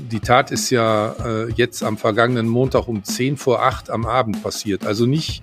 [0.00, 4.42] die Tat ist ja äh, jetzt am vergangenen Montag um 10 vor 8 am Abend
[4.42, 4.86] passiert.
[4.86, 5.42] Also nicht,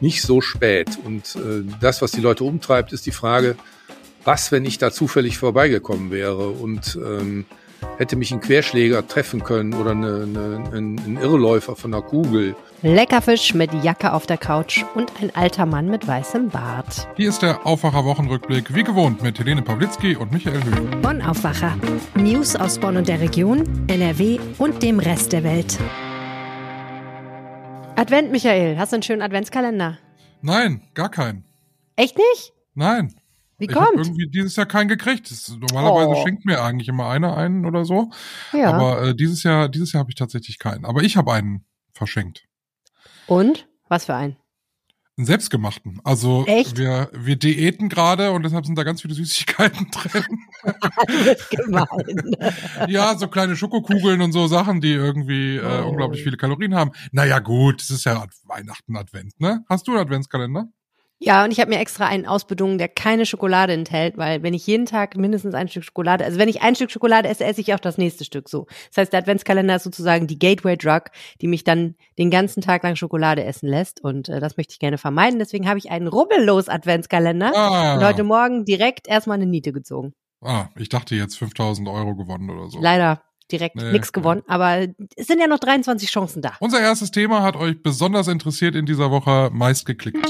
[0.00, 0.98] nicht so spät.
[1.04, 3.56] Und äh, das, was die Leute umtreibt, ist die Frage,
[4.24, 7.46] was, wenn ich da zufällig vorbeigekommen wäre und ähm,
[8.00, 12.56] hätte mich ein Querschläger treffen können oder eine, eine, ein, ein Irrläufer von einer Kugel.
[12.80, 17.06] Leckerfisch mit Jacke auf der Couch und ein alter Mann mit weißem Bart.
[17.16, 21.02] Hier ist der Aufwacher-Wochenrückblick, wie gewohnt, mit Helene Pawlitzki und Michael Höhn.
[21.02, 21.76] Bonn Aufwacher.
[22.14, 25.78] News aus Bonn und der Region, NRW und dem Rest der Welt.
[27.96, 28.78] Advent, Michael.
[28.78, 29.98] Hast du einen schönen Adventskalender?
[30.40, 31.44] Nein, gar keinen.
[31.96, 32.54] Echt nicht?
[32.72, 33.19] Nein.
[33.60, 33.86] Wie ich kommt?
[33.86, 35.30] habe irgendwie dieses Jahr keinen gekriegt.
[35.30, 36.22] Das, normalerweise Oh.
[36.24, 38.10] schenkt mir eigentlich immer einer einen oder so.
[38.52, 38.72] Ja.
[38.72, 40.84] Aber äh, dieses Jahr, dieses Jahr habe ich tatsächlich keinen.
[40.84, 42.44] Aber ich habe einen verschenkt.
[43.26, 43.68] und?
[43.88, 44.36] Was für ein?
[45.18, 46.00] Einen selbstgemachten.
[46.04, 46.78] Also Echt?
[46.78, 50.24] wir wir diäten gerade und deshalb sind da ganz viele Süßigkeiten drin.
[52.88, 55.88] Ja, so kleine Schokokugeln und so Sachen, die irgendwie äh, Oh.
[55.90, 56.92] unglaublich viele Kalorien haben.
[57.12, 59.64] Naja, gut, es ist ja Ad- Weihnachten, Advent, ne?
[59.68, 60.68] Hast du einen Adventskalender?
[61.22, 64.66] Ja, und ich habe mir extra einen ausbedungen, der keine Schokolade enthält, weil wenn ich
[64.66, 67.74] jeden Tag mindestens ein Stück Schokolade, also wenn ich ein Stück Schokolade esse, esse ich
[67.74, 68.66] auch das nächste Stück so.
[68.88, 71.02] Das heißt, der Adventskalender ist sozusagen die Gateway Drug,
[71.42, 74.78] die mich dann den ganzen Tag lang Schokolade essen lässt und äh, das möchte ich
[74.78, 75.38] gerne vermeiden.
[75.38, 80.14] Deswegen habe ich einen rubbellos Adventskalender Ah, und heute Morgen direkt erstmal eine Niete gezogen.
[80.40, 82.80] ah, ich dachte jetzt 5000 Euro gewonnen oder so.
[82.80, 83.20] Leider
[83.52, 84.00] direkt Nee, nee.
[84.12, 86.52] gewonnen, aber es sind ja noch 23 Chancen da.
[86.60, 90.24] Unser erstes Thema hat euch besonders interessiert in dieser Woche, meist geklickt.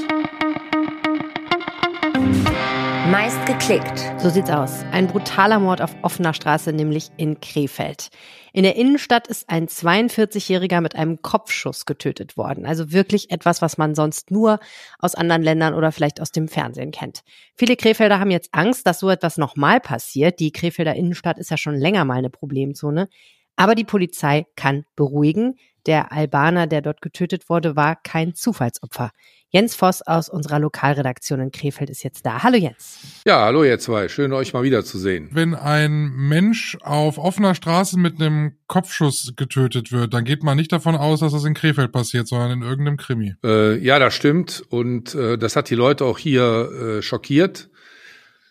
[3.11, 3.98] Meist geklickt.
[4.19, 4.84] So sieht's aus.
[4.92, 8.11] Ein brutaler Mord auf offener Straße, nämlich in Krefeld.
[8.52, 12.64] In der Innenstadt ist ein 42-Jähriger mit einem Kopfschuss getötet worden.
[12.67, 14.61] Also wirklich etwas, was man sonst nur
[15.00, 17.22] aus anderen Ländern oder vielleicht aus dem Fernsehen kennt.
[17.56, 20.39] Viele Krefelder haben jetzt Angst, dass so etwas nochmal passiert.
[20.39, 23.08] Die Krefelder Innenstadt ist ja schon länger mal eine Problemzone.
[23.56, 25.56] Aber die Polizei kann beruhigen.
[25.86, 29.11] Der Albaner, der dort getötet wurde, war kein Zufallsopfer.
[29.53, 32.45] Jens Voss aus unserer Lokalredaktion in Krefeld ist jetzt da.
[32.45, 33.01] Hallo Jens.
[33.27, 34.08] Ja, hallo ihr zwei.
[34.08, 35.29] Schön euch mal wiederzusehen.
[35.33, 40.70] Wenn ein Mensch auf offener Straße mit einem Kopfschuss getötet wird, dann geht man nicht
[40.70, 43.35] davon aus, dass das in Krefeld passiert, sondern in irgendeinem Krimi.
[43.45, 44.63] Äh, ja, das stimmt.
[44.69, 47.70] Und äh, das hat die Leute auch hier äh, schockiert.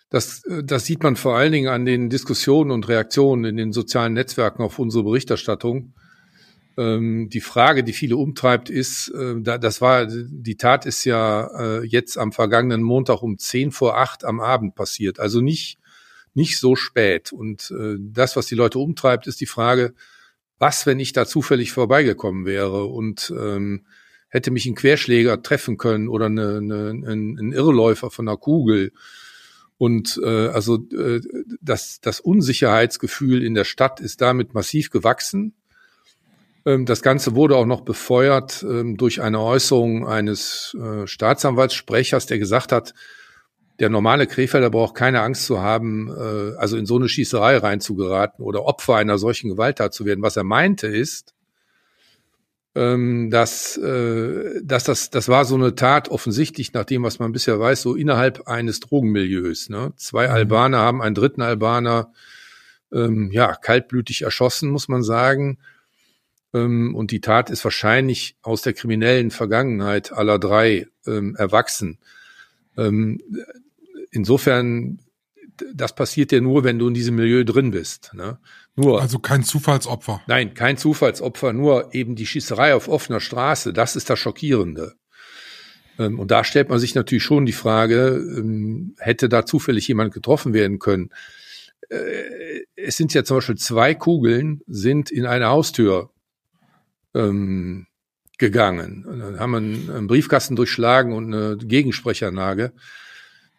[0.10, 3.72] Das, äh, das sieht man vor allen Dingen an den Diskussionen und Reaktionen in den
[3.72, 5.94] sozialen Netzwerken auf unsere Berichterstattung.
[6.78, 11.80] Ähm, die Frage, die viele umtreibt, ist, äh, da, das war, die Tat ist ja
[11.80, 15.20] äh, jetzt am vergangenen Montag um 10 vor 8 am Abend passiert.
[15.20, 15.78] Also nicht,
[16.34, 17.32] nicht so spät.
[17.32, 19.94] Und äh, das, was die Leute umtreibt, ist die Frage,
[20.58, 23.86] was, wenn ich da zufällig vorbeigekommen wäre und ähm,
[24.28, 28.92] hätte mich ein Querschläger treffen können oder eine, eine, ein, Irrläufer von einer Kugel.
[29.78, 30.78] Und also
[31.62, 35.56] das, das Unsicherheitsgefühl in der Stadt ist damit massiv gewachsen.
[36.66, 42.40] Ähm, das Ganze wurde auch noch befeuert ähm, durch eine Äußerung eines äh, Staatsanwaltssprechers, der
[42.40, 42.94] gesagt hat,
[43.80, 48.44] der normale Krefelder braucht keine Angst zu haben, äh, also in so eine Schießerei reinzugeraten
[48.44, 50.22] oder Opfer einer solchen Gewalttat zu werden.
[50.22, 51.34] Was er meinte ist,
[52.76, 57.32] ähm, dass, äh, dass das, das war so eine Tat offensichtlich, nach dem, was man
[57.32, 59.70] bisher weiß, so innerhalb eines Drogenmilieus.
[59.70, 59.94] Ne?
[59.96, 60.34] Zwei Mhm.
[60.34, 62.12] Albaner haben einen dritten Albaner
[62.92, 65.58] ähm, ja kaltblütig erschossen, muss man sagen.
[66.54, 72.00] Ähm, und die Tat ist wahrscheinlich aus der kriminellen Vergangenheit aller drei ähm, erwachsen.
[72.78, 73.20] Ähm,
[74.12, 75.00] insofern,
[75.74, 78.12] das passiert ja nur, wenn du in diesem Milieu drin bist.
[78.14, 78.40] Ne?
[78.76, 79.02] Nur.
[79.02, 80.22] Also kein Zufallsopfer.
[80.28, 84.96] Nein, kein Zufallsopfer, nur eben die Schießerei auf offener Straße, das ist das Schockierende.
[86.00, 90.14] Ähm, Und da stellt man sich natürlich schon die Frage, ähm, hätte da zufällig jemand
[90.14, 91.10] getroffen werden können?
[91.90, 96.12] Äh, Es sind ja zum Beispiel zwei Kugeln sind in eine Haustür
[97.14, 97.88] ähm,
[98.38, 99.06] gegangen.
[99.06, 102.72] Und dann haben wir einen, einen Briefkasten durchschlagen und eine Gegensprechanlage.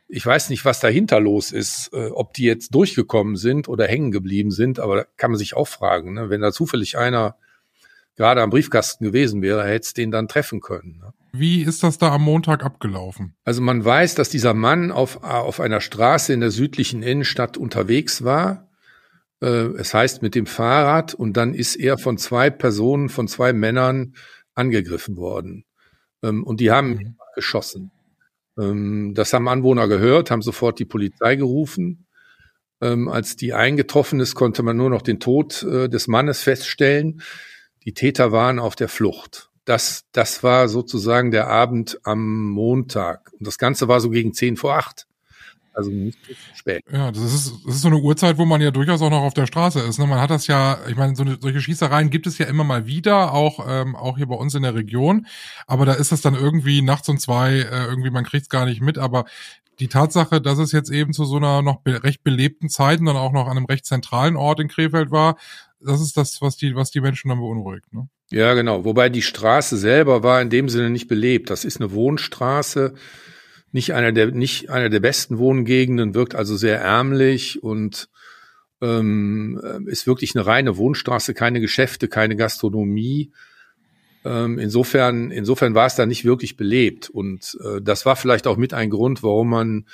[0.09, 4.11] Ich weiß nicht, was dahinter los ist, äh, ob die jetzt durchgekommen sind oder hängen
[4.11, 6.31] geblieben sind, aber da kann man sich auch fragen, ne?
[6.31, 7.37] wenn da zufällig einer
[8.17, 10.99] gerade am Briefkasten gewesen wäre, hätte es den dann treffen können.
[10.99, 11.13] Ne?
[11.33, 13.35] Wie ist das da am Montag abgelaufen?
[13.45, 18.25] Also man weiß, dass dieser Mann auf, auf einer Straße in der südlichen Innenstadt unterwegs
[18.25, 18.69] war.
[19.41, 19.47] Äh,
[19.79, 24.15] Es heißt mit dem Fahrrad und dann ist er von zwei Personen, von zwei Männern
[24.55, 25.65] angegriffen worden.
[26.23, 27.91] Ähm, Und die haben ihn geschossen.
[28.59, 32.07] Ähm, Das haben Anwohner gehört, haben sofort die Polizei gerufen.
[32.81, 37.23] Ähm, Als die eingetroffen ist, konnte man nur noch den Tod äh, des Mannes feststellen.
[37.85, 39.51] Die Täter waren auf der Flucht.
[39.65, 43.33] Das, das war sozusagen der Abend am Montag.
[43.39, 45.07] Und das Ganze war so gegen zehn vor acht.
[45.73, 46.19] Also nicht
[46.55, 46.83] spät.
[46.93, 49.35] Ja, das ist, das ist so eine Uhrzeit, wo man ja durchaus auch noch auf
[49.35, 49.99] der Straße ist.
[49.99, 50.07] Ne?
[50.07, 52.87] Man hat das ja, ich meine, so eine, solche Schießereien gibt es ja immer mal
[52.87, 55.27] wieder, auch, ähm, auch hier bei uns in der Region.
[55.67, 58.67] Aber da ist es dann irgendwie nachts um zwei, äh, irgendwie, man kriegt es gar
[58.67, 58.99] nicht mit.
[58.99, 59.27] Aber
[59.79, 63.07] die Tatsache, dass es jetzt eben zu so einer noch be recht belebten Zeit und
[63.07, 65.37] dann auch noch an einem recht zentralen Ort in Krefeld war,
[65.81, 67.93] das ist das, was die, was die Menschen dann beunruhigt.
[67.93, 68.09] Ne?
[68.31, 68.85] Ja, genau.
[68.85, 71.49] Wobei die Straße selber war in dem Sinne nicht belebt.
[71.49, 72.95] Das ist eine Wohnstraße
[73.73, 78.09] nicht einer der nicht einer der besten Wohngegenden, wirkt also sehr ärmlich und
[78.81, 83.31] ähm, ist wirklich eine reine Wohnstraße, keine Geschäfte, keine Gastronomie.
[84.25, 88.57] Ähm, insofern, insofern war es da nicht wirklich belebt und äh, das war vielleicht auch
[88.57, 89.87] mit ein Grund, warum man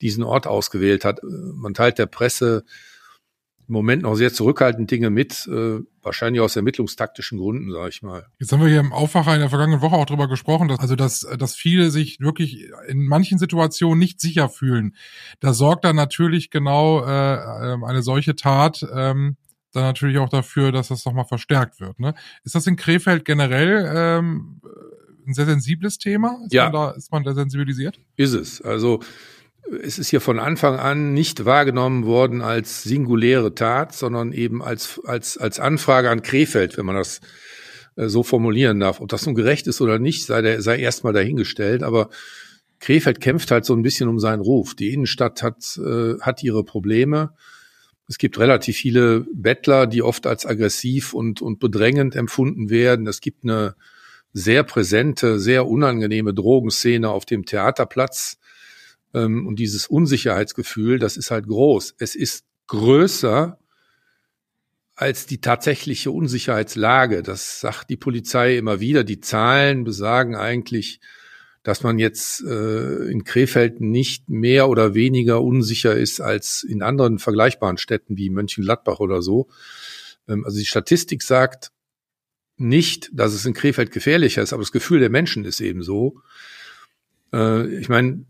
[0.00, 1.20] diesen Ort ausgewählt hat.
[1.22, 2.64] Man teilt der Presse
[3.66, 8.26] im Moment noch sehr zurückhaltend Dinge mit, äh, wahrscheinlich aus ermittlungstaktischen Gründen, sage ich mal.
[8.38, 10.96] Jetzt haben wir hier im Aufwacher in der vergangenen Woche auch drüber gesprochen, dass, also
[10.96, 14.94] dass, dass viele sich wirklich in manchen Situationen nicht sicher fühlen.
[15.40, 19.36] Da sorgt dann natürlich genau äh, eine solche Tat ähm,
[19.74, 21.98] dann natürlich auch dafür, dass das nochmal verstärkt wird.
[21.98, 22.14] Ne?
[22.44, 24.60] Ist das in Krefeld generell ähm,
[25.26, 26.38] ein sehr sensibles Thema?
[26.44, 26.64] Ist ja.
[26.64, 27.98] Man da, ist man da sensibilisiert?
[28.16, 28.62] Ist es.
[28.62, 29.00] Also
[29.82, 35.00] es ist hier von Anfang an nicht wahrgenommen worden als singuläre Tat, sondern eben als,
[35.04, 37.20] als, als Anfrage an Krefeld, wenn man das
[37.96, 39.00] äh, so formulieren darf.
[39.00, 41.82] Ob das nun gerecht ist oder nicht, sei, der, sei erstmal dahingestellt.
[41.82, 42.10] Aber
[42.80, 44.74] Krefeld kämpft halt so ein bisschen um seinen Ruf.
[44.74, 47.32] Die Innenstadt hat, äh, hat ihre Probleme.
[48.06, 53.06] Es gibt relativ viele Bettler, die oft als aggressiv und, und bedrängend empfunden werden.
[53.06, 53.76] Es gibt eine
[54.34, 58.38] sehr präsente, sehr unangenehme Drogenszene auf dem Theaterplatz
[59.22, 61.94] und dieses Unsicherheitsgefühl, das ist halt groß.
[61.98, 63.58] Es ist größer
[64.96, 67.22] als die tatsächliche Unsicherheitslage.
[67.22, 69.04] Das sagt die Polizei immer wieder.
[69.04, 71.00] Die Zahlen besagen eigentlich,
[71.62, 77.18] dass man jetzt äh, in Krefeld nicht mehr oder weniger unsicher ist als in anderen
[77.18, 79.48] vergleichbaren Städten wie Mönchengladbach oder so.
[80.28, 81.72] Ähm, also die Statistik sagt
[82.56, 86.20] nicht, dass es in Krefeld gefährlicher ist, aber das Gefühl der Menschen ist eben so.
[87.32, 88.26] Äh, ich meine,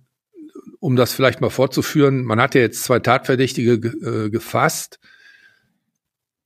[0.81, 4.99] um das vielleicht mal fortzuführen, man hat ja jetzt zwei Tatverdächtige äh, gefasst.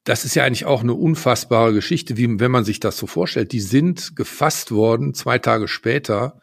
[0.05, 3.53] Das ist ja eigentlich auch eine unfassbare Geschichte, wie wenn man sich das so vorstellt.
[3.53, 6.41] Die sind gefasst worden zwei Tage später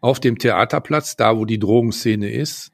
[0.00, 2.70] auf dem Theaterplatz, da wo die Drogenszene ist.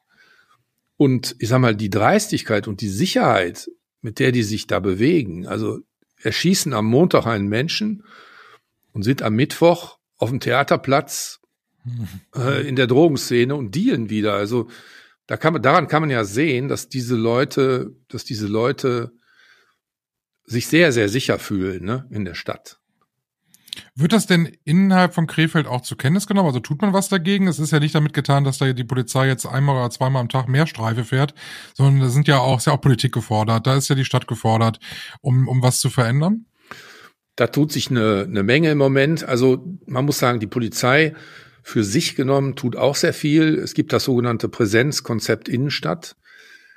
[0.96, 3.69] Und ich sag mal, die Dreistigkeit und die Sicherheit,
[4.00, 5.81] mit der die sich da bewegen, also
[6.20, 8.05] erschießen am Montag einen Menschen
[8.93, 11.40] und sind am Mittwoch auf dem Theaterplatz
[12.37, 14.34] äh, in der Drogenszene und dealen wieder.
[14.34, 14.69] Also
[15.26, 19.12] da kann man, daran kann man ja sehen, dass diese Leute, dass diese Leute
[20.44, 22.79] sich sehr, sehr sicher fühlen ne, in der Stadt.
[23.94, 26.49] Wird das denn innerhalb von Krefeld auch zur Kenntnis genommen?
[26.49, 27.46] Also tut man was dagegen?
[27.46, 30.29] Es ist ja nicht damit getan, dass da die Polizei jetzt einmal oder zweimal am
[30.29, 31.34] Tag mehr Streife fährt,
[31.75, 33.67] sondern da sind ja auch, ist ja auch Politik gefordert.
[33.67, 34.79] Da ist ja die Stadt gefordert,
[35.23, 36.46] um, um was zu verändern.
[37.37, 39.25] Da tut sich eine, eine Menge im Moment.
[39.25, 41.14] Also man muss sagen, die Polizei
[41.62, 43.59] für sich genommen tut auch sehr viel.
[43.59, 46.17] Es gibt das sogenannte Präsenzkonzept Innenstadt,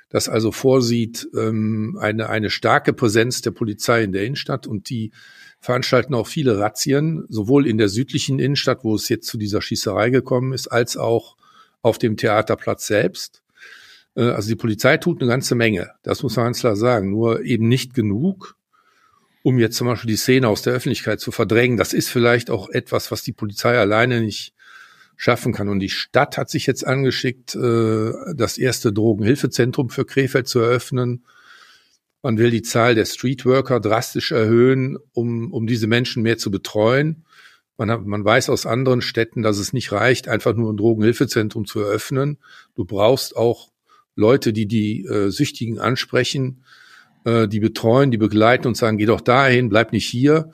[0.08, 5.12] das also vorsieht ähm, eine, eine starke Präsenz der Polizei in der Innenstadt und die
[5.60, 10.10] veranstalten auch viele Razzien, sowohl in der südlichen Innenstadt, wo es jetzt zu dieser Schießerei
[10.10, 11.36] gekommen ist, als auch
[11.82, 13.42] auf dem Theaterplatz selbst.
[14.14, 17.42] Äh, also die Polizei tut eine ganze Menge, das muss man ganz klar sagen, nur
[17.42, 18.56] eben nicht genug,
[19.42, 21.76] um jetzt zum Beispiel die Szene aus der Öffentlichkeit zu verdrängen.
[21.76, 24.55] Das ist vielleicht auch etwas, was die Polizei alleine nicht
[25.16, 25.68] schaffen kann.
[25.68, 31.24] Und die Stadt hat sich jetzt angeschickt, äh, das erste Drogenhilfezentrum für Krefeld zu eröffnen.
[32.22, 37.24] Man will die Zahl der Streetworker drastisch erhöhen, um, um diese Menschen mehr zu betreuen.
[37.78, 41.66] Man, hat, man weiß aus anderen Städten, dass es nicht reicht, einfach nur ein Drogenhilfezentrum
[41.66, 42.38] zu eröffnen.
[42.74, 43.70] Du brauchst auch
[44.14, 46.64] Leute, die die äh, Süchtigen ansprechen,
[47.24, 50.50] äh, die betreuen, die begleiten und sagen, geh doch dahin, bleib nicht hier.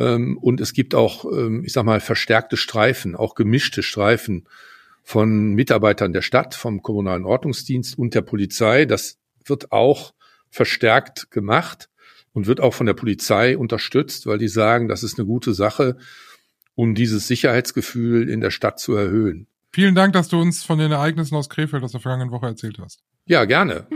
[0.00, 4.48] Ähm, und es gibt auch, ähm, ich sag mal, verstärkte Streifen, auch gemischte Streifen
[5.02, 8.86] von Mitarbeitern der Stadt, vom kommunalen Ordnungsdienst und der Polizei.
[8.86, 10.14] Das wird auch
[10.50, 11.90] verstärkt gemacht
[12.32, 15.96] und wird auch von der Polizei unterstützt, weil die sagen, das ist eine gute Sache,
[16.74, 19.46] um dieses Sicherheitsgefühl in der Stadt zu erhöhen.
[19.72, 22.78] Vielen Dank, dass du uns von den Ereignissen aus Krefeld aus der vergangenen Woche erzählt
[22.80, 23.02] hast.
[23.26, 23.86] Ja, gerne.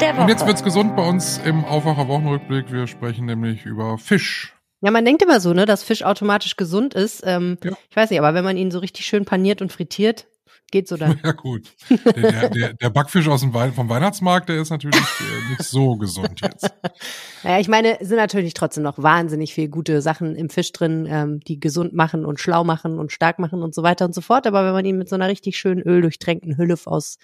[0.00, 0.22] Der Woche.
[0.22, 2.72] Und jetzt wird's gesund bei uns im Aufwacher Wochenrückblick.
[2.72, 4.54] Wir sprechen nämlich über Fisch.
[4.80, 7.22] Ja, man denkt immer so, ne, dass Fisch automatisch gesund ist.
[7.24, 7.72] Ähm, Ja.
[7.90, 10.26] Ich weiß nicht, aber wenn man ihn so richtig schön paniert und frittiert,
[10.70, 11.20] geht so dann.
[11.24, 11.68] Ja gut.
[11.90, 15.96] Der, der, der, Backfisch aus dem Wei vom Weihnachtsmarkt, der ist natürlich äh, nicht so
[15.96, 16.70] gesund jetzt.
[17.42, 21.06] Naja, ich meine, es sind natürlich trotzdem noch wahnsinnig viele gute Sachen im Fisch drin,
[21.08, 24.20] ähm, die gesund machen und schlau machen und stark machen und so weiter und so
[24.20, 24.46] fort.
[24.46, 27.16] Aber wenn man ihn mit so einer richtig schönen öldurchtränkten Hülle aus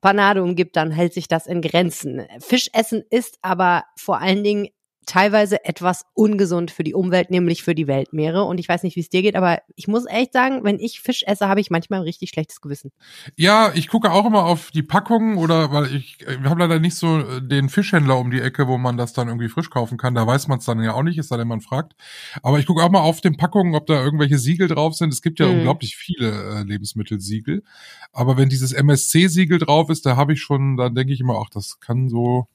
[0.00, 2.26] Panade umgibt, dann hält sich das in Grenzen.
[2.40, 4.68] Fischessen ist aber vor allen Dingen
[5.06, 8.44] teilweise etwas ungesund für die Umwelt, nämlich für die Weltmeere.
[8.44, 11.00] Und ich weiß nicht, wie es dir geht, aber ich muss echt sagen, wenn ich
[11.00, 12.92] Fisch esse, habe ich manchmal ein richtig schlechtes Gewissen.
[13.36, 16.94] Ja, ich gucke auch immer auf die Packungen oder weil ich, wir haben leider nicht
[16.94, 20.14] so äh, den Fischhändler um die Ecke, wo man das dann irgendwie frisch kaufen kann.
[20.14, 21.94] Da weiß man es dann ja auch nicht, ist da wenn man fragt.
[22.42, 25.12] Aber ich gucke auch mal auf den Packungen, ob da irgendwelche Siegel drauf sind.
[25.12, 25.54] Es gibt ja Mhm.
[25.56, 27.62] unglaublich viele äh, Lebensmittelsiegel.
[28.12, 31.50] Aber wenn dieses MSC-Siegel drauf ist, da habe ich schon, dann denke ich immer, ach,
[31.50, 32.46] das kann so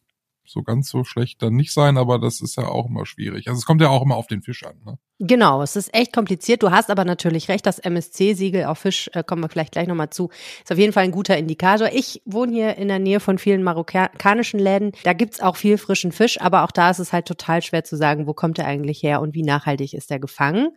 [0.47, 3.47] so ganz so schlecht dann nicht sein, aber das ist ja auch immer schwierig.
[3.47, 4.75] Also es kommt ja auch immer auf den Fisch an.
[4.85, 4.97] Ne?
[5.19, 6.61] Genau, es ist echt kompliziert.
[6.61, 10.09] Du hast aber natürlich recht, das MSC-Siegel auf Fisch, äh, kommen wir vielleicht gleich nochmal
[10.09, 10.29] zu,
[10.61, 11.89] ist auf jeden Fall ein guter Indikator.
[11.93, 14.91] Ich wohne hier in der Nähe von vielen marokkanischen Läden.
[15.03, 17.95] Da gibt's auch viel frischen Fisch, aber auch da ist es halt total schwer zu
[17.95, 20.71] sagen, wo kommt er eigentlich her und wie nachhaltig ist er gefangen.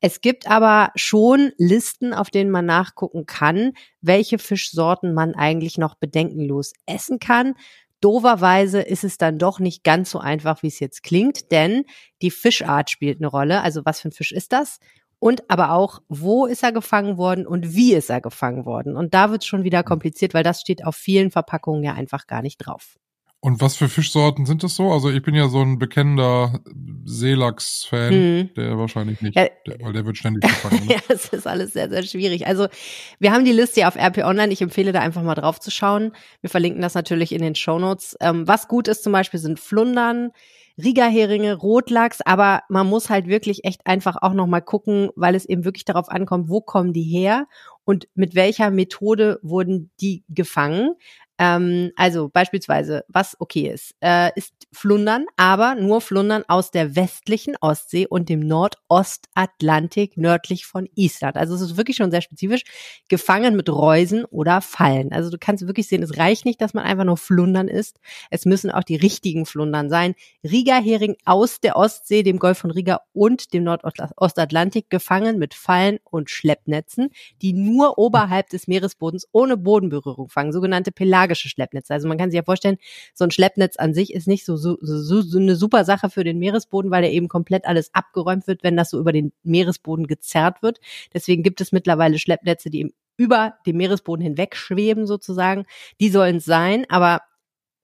[0.00, 5.94] Es gibt aber schon Listen, auf denen man nachgucken kann, welche Fischsorten man eigentlich noch
[5.94, 7.54] bedenkenlos essen kann.
[8.00, 11.84] Doverweise ist es dann doch nicht ganz so einfach, wie es jetzt klingt, denn
[12.22, 13.62] die Fischart spielt eine Rolle.
[13.62, 14.78] Also was für ein Fisch ist das?
[15.18, 18.96] Und aber auch, wo ist er gefangen worden und wie ist er gefangen worden?
[18.96, 22.26] Und da wird es schon wieder kompliziert, weil das steht auf vielen Verpackungen ja einfach
[22.26, 22.98] gar nicht drauf.
[23.46, 24.90] Und was für Fischsorten sind das so?
[24.90, 26.58] Also ich bin ja so ein bekennender
[27.04, 28.50] Seelachs-Fan, Hm.
[28.56, 29.46] der wahrscheinlich nicht, Ja.
[29.64, 30.84] der, weil der wird ständig gefangen.
[30.84, 30.94] Ne?
[30.94, 32.44] Ja, es ist alles sehr, sehr schwierig.
[32.48, 32.66] Also
[33.20, 34.52] wir haben die Liste ja auf RP Online.
[34.52, 36.10] Ich empfehle da einfach mal drauf zu schauen.
[36.40, 38.16] Wir verlinken das natürlich in den Shownotes.
[38.20, 40.32] Ähm, was gut ist zum Beispiel sind Flundern,
[40.82, 45.64] Riegerheringe, Rotlachs, aber man muss halt wirklich echt einfach auch nochmal gucken, weil es eben
[45.64, 47.46] wirklich darauf ankommt, wo kommen die her
[47.84, 50.94] und mit welcher Methode wurden die gefangen.
[51.38, 57.56] Ähm, also beispielsweise, was okay ist, äh, ist Flundern, aber nur Flundern aus der westlichen
[57.60, 61.36] Ostsee und dem Nordostatlantik nördlich von Island.
[61.36, 62.62] Also es ist wirklich schon sehr spezifisch,
[63.08, 65.12] gefangen mit Reusen oder Fallen.
[65.12, 68.00] Also du kannst wirklich sehen, es reicht nicht, dass man einfach nur Flundern isst.
[68.30, 70.14] Es müssen auch die richtigen Flundern sein.
[70.44, 76.30] Riga-Hering aus der Ostsee, dem Golf von Riga und dem Nordostatlantik gefangen mit Fallen und
[76.30, 77.10] Schleppnetzen,
[77.42, 81.92] die nur oberhalb des Meeresbodens ohne Bodenberührung fangen, sogenannte pelagische Schleppnetze.
[81.92, 82.78] Also man kann sich ja vorstellen,
[83.14, 86.38] so ein Schleppnetz an sich ist nicht so, so, so, eine super Sache für den
[86.38, 90.62] Meeresboden, weil er eben komplett alles abgeräumt wird, wenn das so über den Meeresboden gezerrt
[90.62, 90.78] wird.
[91.12, 95.64] Deswegen gibt es mittlerweile Schleppnetze, die über dem Meeresboden hinweg schweben sozusagen.
[96.00, 97.20] Die sollen es sein, aber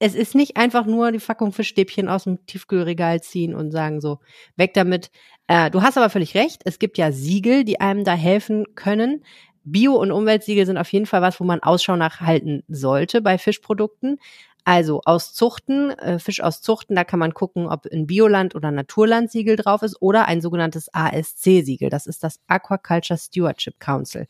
[0.05, 4.19] es ist nicht einfach nur die Packung Fischstäbchen aus dem Tiefkühlregal ziehen und sagen so,
[4.57, 5.13] weg damit.
[5.47, 6.63] Äh, du hast aber völlig recht.
[6.65, 9.25] Es gibt ja Siegel, die einem da helfen können.
[9.65, 13.39] Bio- und Umweltsiegel sind auf jeden Fall was, wo man Ausschau nach halten sollte bei
[13.39, 14.19] Fischprodukten.
[14.65, 18.71] Also aus Zuchten, äh, Fisch aus Zuchten, da kann man gucken, ob ein Bioland- oder
[18.71, 21.91] Naturlandsiegel drauf ist oder ein sogenanntes ASC-Siegel.
[21.91, 24.27] Das ist das Aquaculture Stewardship Council.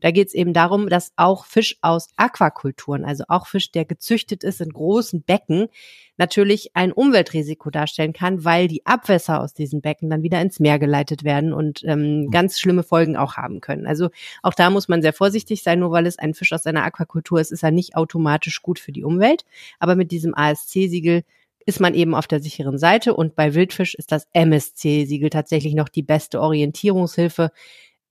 [0.00, 4.42] Da geht es eben darum, dass auch Fisch aus Aquakulturen, also auch Fisch, der gezüchtet
[4.42, 5.68] ist in großen Becken,
[6.16, 10.78] natürlich ein Umweltrisiko darstellen kann, weil die Abwässer aus diesen Becken dann wieder ins Meer
[10.78, 13.86] geleitet werden und ähm, ganz schlimme Folgen auch haben können.
[13.86, 14.10] Also
[14.42, 17.40] auch da muss man sehr vorsichtig sein, nur weil es ein Fisch aus einer Aquakultur
[17.40, 19.44] ist, ist er nicht automatisch gut für die Umwelt.
[19.78, 21.24] Aber mit diesem ASC-Siegel
[21.66, 25.88] ist man eben auf der sicheren Seite und bei Wildfisch ist das MSC-Siegel tatsächlich noch
[25.88, 27.50] die beste Orientierungshilfe.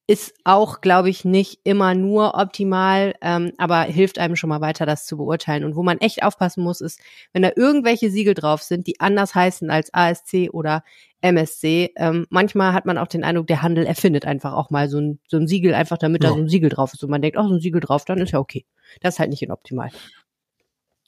[0.05, 4.85] Ist auch, glaube ich, nicht immer nur optimal, ähm, aber hilft einem schon mal weiter,
[4.85, 5.63] das zu beurteilen.
[5.63, 6.99] Und wo man echt aufpassen muss, ist,
[7.31, 10.83] wenn da irgendwelche Siegel drauf sind, die anders heißen als ASC oder
[11.21, 11.93] MSC.
[11.95, 15.19] Ähm, manchmal hat man auch den Eindruck, der Handel erfindet einfach auch mal so ein,
[15.29, 16.33] so ein Siegel, einfach damit da Ja.
[16.33, 17.01] so ein Siegel drauf ist.
[17.01, 18.65] Und man denkt, oh, so ein Siegel drauf, dann ist ja okay.
[18.99, 19.89] Das ist halt nicht inoptimal.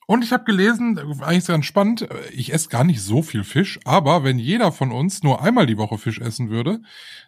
[0.07, 4.23] Und ich habe gelesen, eigentlich ganz spannend, ich esse gar nicht so viel Fisch, aber
[4.23, 6.79] wenn jeder von uns nur einmal die Woche Fisch essen würde,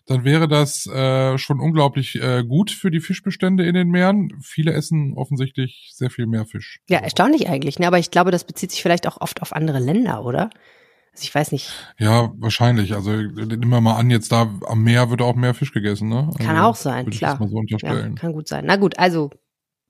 [0.05, 4.31] dann wäre das äh, schon unglaublich äh, gut für die Fischbestände in den Meeren.
[4.41, 6.79] Viele essen offensichtlich sehr viel mehr Fisch.
[6.87, 7.87] Ja, erstaunlich eigentlich, ne?
[7.87, 10.49] Aber ich glaube, das bezieht sich vielleicht auch oft auf andere Länder, oder?
[11.13, 11.71] Also ich weiß nicht.
[11.97, 12.93] Ja, wahrscheinlich.
[12.93, 16.29] Also nehmen wir mal an, jetzt da am Meer wird auch mehr Fisch gegessen, ne?
[16.37, 17.39] Kann also, auch sein, klar.
[17.49, 18.65] so Ja, kann gut sein.
[18.67, 19.31] Na gut, also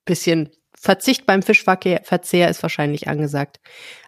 [0.06, 3.60] bisschen Verzicht beim Fischverkehr, Verzehr ist wahrscheinlich angesagt,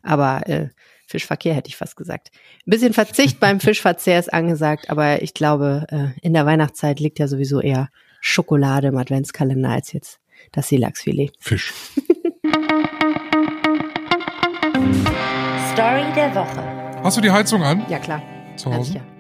[0.04, 0.70] aber äh,
[1.08, 2.30] Fischverkehr hätte ich fast gesagt.
[2.66, 7.18] Ein bisschen Verzicht beim Fischverzehr ist angesagt, aber ich glaube, äh, in der Weihnachtszeit liegt
[7.20, 7.90] ja sowieso eher
[8.22, 10.20] Schokolade im Adventskalender als jetzt
[10.52, 11.34] das Seelachsfilet.
[11.40, 11.74] Fisch.
[15.74, 17.02] Story der Woche.
[17.04, 18.22] Hast du die Heizung an Ja klar,
[18.58, 18.98] zu hab ich Hause?
[18.98, 19.19] ja.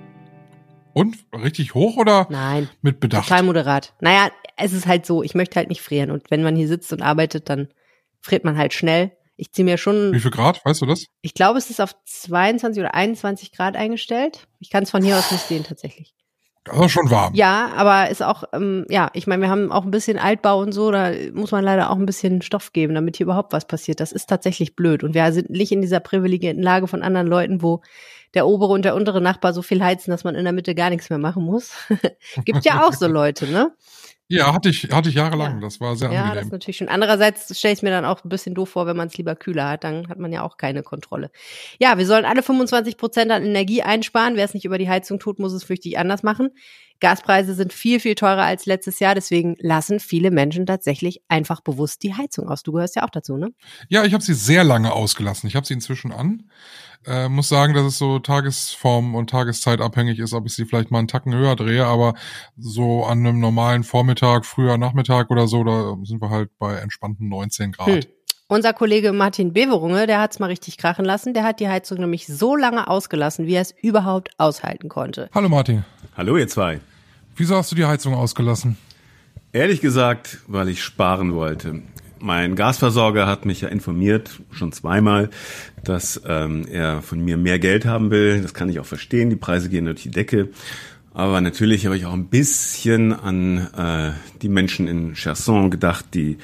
[1.00, 3.27] Und richtig hoch oder Nein, mit Bedacht?
[3.27, 3.94] total moderat.
[4.01, 6.12] Naja, es ist halt so, ich möchte halt nicht frieren.
[6.12, 7.70] Und wenn man hier sitzt und arbeitet, dann
[8.22, 9.12] friert man halt schnell.
[9.38, 11.06] Ich ziehe mir schon, Wie viel Grad, weißt du das?
[11.22, 14.48] ich glaube, es ist auf 22 oder 21 Grad eingestellt.
[14.60, 16.13] Ich kann es von hier aus nicht sehen tatsächlich.
[16.65, 17.34] Das ist schon warm.
[17.34, 20.74] Ja, aber ist auch, ähm, ja, ich meine, wir haben auch ein bisschen Altbau und
[20.74, 24.01] so, da muss man leider auch ein bisschen Stoff geben, damit hier überhaupt was passiert.
[24.01, 25.03] Das ist tatsächlich blöd.
[25.06, 27.82] Und wir sind nicht in dieser privilegierten Lage von anderen Leuten, wo
[28.33, 30.89] der obere und der untere Nachbar so viel heizen, dass man in der Mitte gar
[30.89, 31.71] nichts mehr machen muss.
[32.45, 33.71] Gibt ja auch so Leute, ne?
[34.31, 35.55] Ja, hatte ich, hatte ich jahrelang.
[35.55, 35.62] Ja.
[35.62, 36.45] Das war sehr Ja, das angenehm.
[36.45, 36.88] ist natürlich schon.
[36.88, 39.67] Andererseits stelle ich mir dann auch ein bisschen doof vor, wenn man es lieber kühler
[39.69, 41.31] hat, dann hat man ja auch keine Kontrolle.
[41.79, 44.36] Ja, wir sollen alle 25 Prozent an Energie einsparen.
[44.36, 46.51] Wer es nicht über die Heizung tut, muss es fürchtig anders machen.
[47.00, 52.03] Gaspreise sind viel, viel teurer als letztes Jahr, deswegen lassen viele Menschen tatsächlich einfach bewusst
[52.03, 52.62] die Heizung aus.
[52.62, 53.50] Du gehörst ja auch dazu, ne?
[53.88, 55.48] Ja, ich habe sie sehr lange ausgelassen.
[55.48, 56.51] Ich habe sie inzwischen an.
[57.06, 60.91] Äh, muss sagen, dass es so Tagesform und Tageszeit abhängig ist, ob ich sie vielleicht
[60.91, 62.13] mal einen Tacken höher drehe, aber
[62.58, 67.29] so an einem normalen Vormittag, früher Nachmittag oder so, da sind wir halt bei entspannten
[67.29, 67.88] 19 Grad.
[67.88, 68.01] Hm.
[68.51, 71.36] Unser Kollege Martin Beverunge, der hat's mal richtig krachen lassen.
[71.36, 75.29] Der hat die Heizung nämlich so lange ausgelassen, wie er es überhaupt aushalten konnte.
[75.36, 75.86] Hallo Martin,
[76.18, 76.79] Hallo ihr zwei.
[77.36, 78.75] wieso hast du die Heizung ausgelassen?
[79.53, 81.84] Ehrlich gesagt, weil ich sparen wollte.
[82.21, 85.29] Mein Gasversorger hat mich ja informiert, schon zweimal,
[85.83, 88.41] dass ähm, er von mir mehr Geld haben will.
[88.41, 89.29] Das kann ich auch verstehen.
[89.29, 90.49] Die Preise gehen durch die Decke.
[91.13, 94.12] Aber natürlich habe ich auch ein bisschen an äh,
[94.42, 96.38] die Menschen in Cherson gedacht, die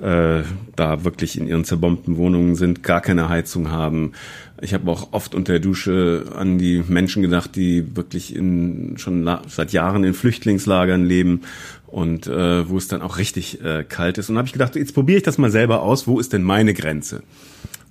[0.00, 0.42] äh,
[0.76, 4.12] da wirklich in ihren zerbombten Wohnungen sind, gar keine Heizung haben.
[4.60, 9.28] Ich habe auch oft unter der Dusche an die Menschen gedacht, die wirklich in, schon
[9.48, 11.42] seit Jahren in Flüchtlingslagern leben
[11.86, 14.30] und äh, wo es dann auch richtig äh, kalt ist.
[14.30, 16.06] Und habe ich gedacht, jetzt probiere ich das mal selber aus.
[16.06, 17.22] Wo ist denn meine Grenze?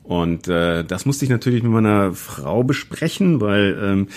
[0.03, 4.07] Und äh, das musste ich natürlich mit meiner Frau besprechen, weil ähm,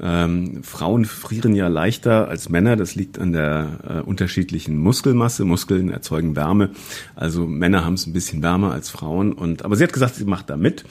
[0.00, 2.76] ähm, Frauen frieren ja leichter als Männer.
[2.76, 5.44] Das liegt an der äh, unterschiedlichen Muskelmasse.
[5.44, 6.70] Muskeln erzeugen Wärme.
[7.16, 9.32] Also Männer haben es ein bisschen wärmer als Frauen.
[9.32, 10.84] Und aber sie hat gesagt, sie macht da mit.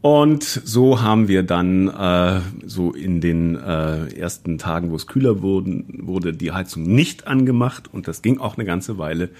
[0.00, 5.40] Und so haben wir dann äh, so in den äh, ersten Tagen, wo es kühler
[5.40, 9.30] wurden, wurde die Heizung nicht angemacht und das ging auch eine ganze Weile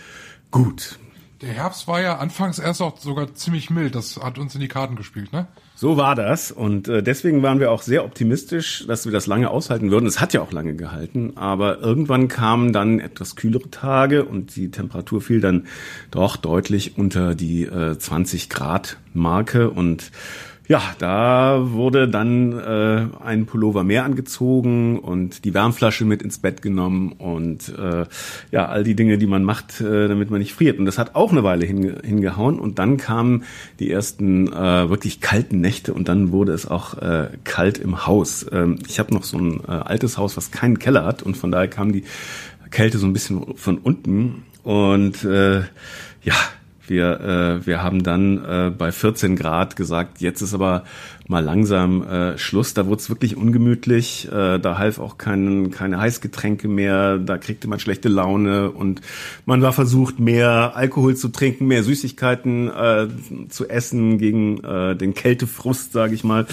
[0.51, 0.99] gut.
[1.43, 3.95] Der Herbst war ja anfangs erst auch sogar ziemlich mild.
[3.95, 5.49] Das hat uns in die Karten gespielt, ne?
[5.77, 6.53] So war das.
[6.53, 10.07] Und äh, deswegen waren wir auch sehr optimistisch, dass wir das lange aushalten würden.
[10.07, 14.71] Es hat ja auch lange gehalten, aber irgendwann kamen dann etwas kühlere Tage und die
[14.71, 15.67] Temperatur fiel dann
[16.13, 19.69] doch deutlich unter die äh, 20 Grad Marke.
[19.69, 20.13] Und
[20.67, 26.63] ja, da wurde dann äh, ein Pullover mehr angezogen und die Wärmflasche mit ins Bett
[26.63, 28.07] genommen und äh,
[28.51, 30.79] ja, all die Dinge, die man macht, äh, damit man nicht friert.
[30.79, 33.45] Und das hat auch eine Weile hinge hingehauen und dann kamen
[33.79, 38.47] die ersten äh, wirklich kalten Nächte und dann wurde es auch äh, kalt im Haus.
[38.51, 41.51] Ähm, ich habe noch so ein äh, altes Haus, was keinen Keller hat und von
[41.51, 42.05] daher kam die
[42.71, 45.61] Kälte so ein bisschen von unten und äh,
[46.23, 46.35] ja,
[46.87, 50.85] wir, äh, wir haben dann äh, bei 14 Grad gesagt, jetzt ist aber
[51.27, 52.75] mal langsam äh, Schluss.
[52.75, 54.29] Da wurde es wirklich ungemütlich.
[54.31, 57.19] Äh, da half auch kein, keine Heißgetränke mehr.
[57.19, 59.01] Da kriegte man schlechte Laune und
[59.47, 63.09] man war versucht, mehr Alkohol zu trinken, mehr Süßigkeiten äh,
[63.49, 66.47] zu essen gegen äh, den Kältefrust, sage ich mal.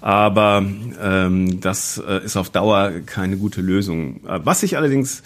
[0.00, 0.64] Aber
[1.02, 4.20] ähm, das äh, ist auf Dauer keine gute Lösung.
[4.26, 5.22] Äh, was ich allerdings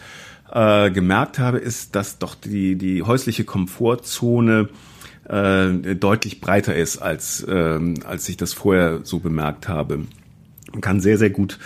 [0.53, 4.69] äh, gemerkt habe, ist, dass doch die, die häusliche Komfortzone
[5.29, 10.01] äh, deutlich breiter ist, als, ähm, als ich das vorher so bemerkt habe.
[10.73, 11.59] Man kann sehr, sehr gut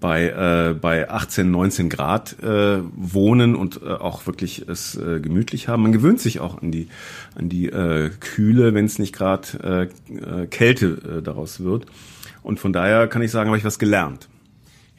[0.00, 5.68] bei, äh, bei 18, 19 Grad äh, wohnen und äh, auch wirklich es äh, gemütlich
[5.68, 5.82] haben.
[5.82, 6.88] Man gewöhnt sich auch an die,
[7.34, 11.86] an die äh, Kühle, wenn es nicht gerade äh, äh, Kälte äh, daraus wird.
[12.42, 14.28] Und von daher kann ich sagen, habe ich was gelernt.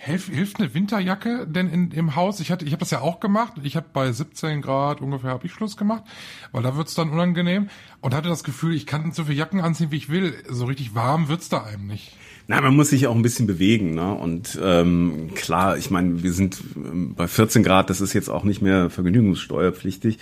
[0.04, 2.40] Hilf, hilft eine Winterjacke denn in, im Haus?
[2.40, 3.54] Ich hatte, ich habe das ja auch gemacht.
[3.62, 6.04] Ich habe bei 17 Grad ungefähr habe ich Schluss gemacht,
[6.52, 9.92] weil da wird's dann unangenehm und hatte das Gefühl, ich kann so viele Jacken anziehen,
[9.92, 10.44] wie ich will.
[10.50, 12.14] So richtig warm wird's da einem nicht.
[12.52, 14.14] Na, man muss sich auch ein bisschen bewegen, ne?
[14.14, 18.44] Und ähm, klar, ich meine, wir sind ähm, bei 14 Grad, das ist jetzt auch
[18.44, 20.18] nicht mehr vergnügungssteuerpflichtig.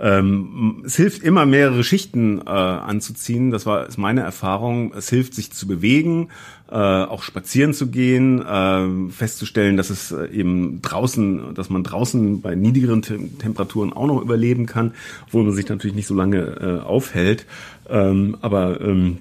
[0.00, 3.50] Ähm, es hilft immer mehrere Schichten äh, anzuziehen.
[3.50, 4.94] Das war ist meine Erfahrung.
[4.94, 6.28] Es hilft sich zu bewegen,
[6.70, 12.40] äh, auch spazieren zu gehen, äh, festzustellen, dass es äh, eben draußen, dass man draußen
[12.40, 14.94] bei niedrigeren Tem Temperaturen auch noch überleben kann,
[15.26, 17.44] obwohl man sich natürlich nicht so lange äh, aufhält.
[17.90, 19.18] Ähm, aber ähm,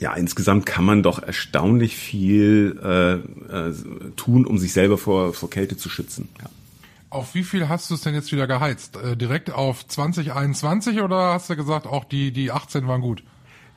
[0.00, 3.14] ja, insgesamt kann man doch erstaunlich viel äh,
[3.68, 3.74] äh,
[4.16, 6.28] tun, um sich selber vor, vor Kälte zu schützen.
[6.40, 6.50] Ja.
[7.10, 8.96] Auf wie viel hast du es denn jetzt wieder geheizt?
[8.96, 13.22] Äh, direkt auf 2021 oder hast du gesagt, auch die, die 18 waren gut?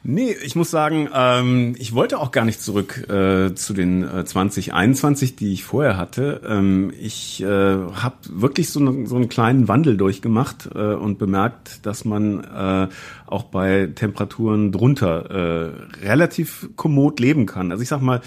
[0.03, 4.23] Nee, ich muss sagen, ähm, ich wollte auch gar nicht zurück äh, zu den äh,
[4.23, 6.41] 2021, die ich vorher hatte.
[6.47, 11.85] Ähm, ich äh, habe wirklich so, ne, so einen kleinen Wandel durchgemacht äh, und bemerkt,
[11.85, 12.87] dass man äh,
[13.25, 17.71] auch bei Temperaturen drunter äh, relativ kommod leben kann.
[17.71, 18.21] Also ich sag mal,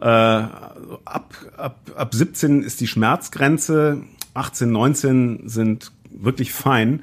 [0.00, 4.02] äh, ab, ab, ab 17 ist die Schmerzgrenze,
[4.34, 7.02] 18, 19 sind wirklich fein.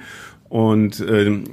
[0.49, 1.43] Und äh,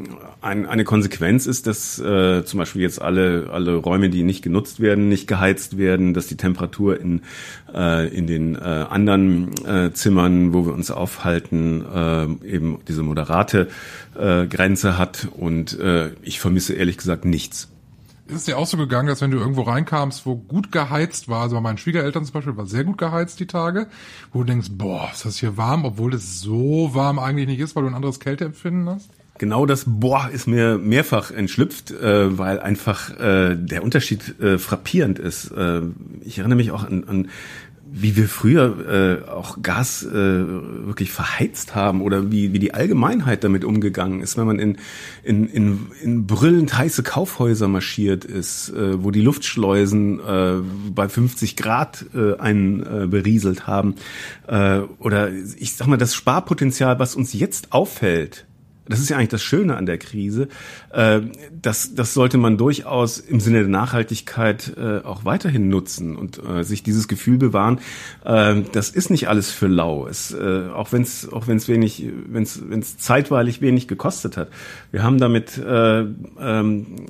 [0.40, 4.80] ein, eine Konsequenz ist, dass äh, zum Beispiel jetzt alle, alle Räume, die nicht genutzt
[4.80, 7.20] werden, nicht geheizt werden, dass die Temperatur in,
[7.74, 13.68] äh, in den äh, anderen äh, Zimmern, wo wir uns aufhalten, äh, eben diese moderate
[14.18, 15.28] äh, Grenze hat.
[15.36, 17.68] Und äh, ich vermisse ehrlich gesagt nichts.
[18.28, 21.56] Ist dir auch so gegangen, dass wenn du irgendwo reinkamst, wo gut geheizt war, also
[21.56, 23.86] bei meinen Schwiegereltern zum Beispiel war sehr gut geheizt die Tage,
[24.32, 27.76] wo du denkst, boah, ist das hier warm, obwohl es so warm eigentlich nicht ist,
[27.76, 29.10] weil du ein anderes Kälteempfinden hast?
[29.38, 35.18] Genau das Boah ist mir mehrfach entschlüpft, äh, weil einfach äh, der Unterschied äh, frappierend
[35.18, 35.50] ist.
[35.50, 35.82] Äh,
[36.22, 37.28] ich erinnere mich auch an, an
[37.92, 43.44] wie wir früher äh, auch Gas äh, wirklich verheizt haben oder wie, wie die Allgemeinheit
[43.44, 44.78] damit umgegangen ist, wenn man in,
[45.22, 50.54] in, in, in brüllend heiße Kaufhäuser marschiert ist, äh, wo die Luftschleusen äh,
[50.94, 53.94] bei 50 Grad äh, einen äh, berieselt haben.
[54.46, 58.46] Äh, oder ich sag mal, das Sparpotenzial, was uns jetzt auffällt,
[58.88, 60.48] das ist ja eigentlich das Schöne an der Krise.
[60.92, 66.40] Äh, das, das sollte man durchaus im Sinne der Nachhaltigkeit äh, auch weiterhin nutzen und
[66.44, 67.80] äh, sich dieses Gefühl bewahren.
[68.24, 70.06] Das ist nicht alles für lau.
[70.06, 74.36] Es, auch wenn es auch wenn es wenig, wenn es wenn es zeitweilig wenig gekostet
[74.36, 74.48] hat.
[74.90, 76.06] Wir haben damit ähm,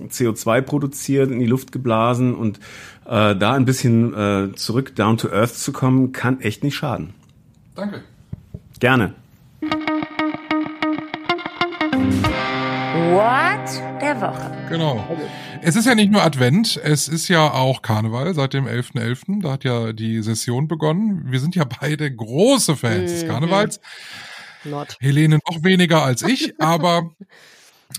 [0.09, 2.61] CO2 produziert, in die Luft geblasen und
[3.05, 7.15] da ein bisschen zurück down to earth zu kommen, kann echt nicht schaden.
[7.75, 8.03] Danke.
[8.81, 9.15] Gerne.
[13.13, 14.69] What der Woche.
[14.69, 15.07] Genau.
[15.63, 18.95] Es ist ja nicht nur Advent, es ist ja auch Karneval seit dem 11.11.
[18.95, 19.43] .11.
[19.43, 21.31] Da hat ja die Session begonnen.
[21.31, 23.29] Wir sind ja beide große Fans des mhm.
[23.29, 23.81] Karnevals.
[24.65, 24.97] Not.
[25.01, 27.11] Helene noch weniger als ich, aber